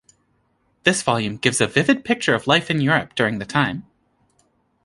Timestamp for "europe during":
2.81-3.37